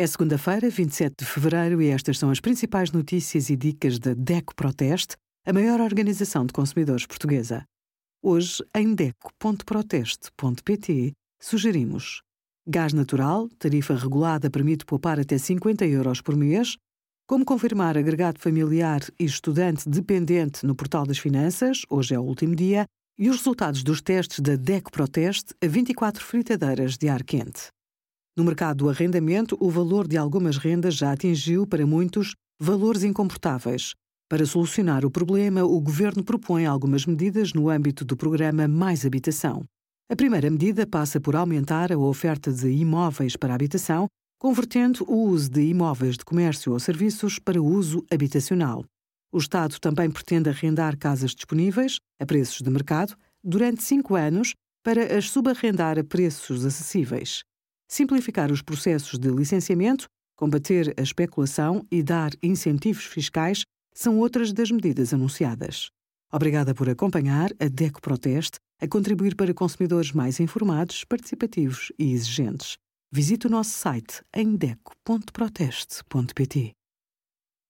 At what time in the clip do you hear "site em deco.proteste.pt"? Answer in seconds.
73.72-76.79